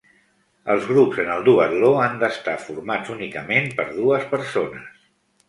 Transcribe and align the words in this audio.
Els 0.75 0.87
grups 0.91 1.19
en 1.23 1.29
el 1.33 1.45
duatló 1.49 1.91
han 2.05 2.17
d'estar 2.23 2.57
formats 2.65 3.13
únicament 3.17 3.71
per 3.83 3.87
dues 4.01 4.27
persones. 4.35 4.91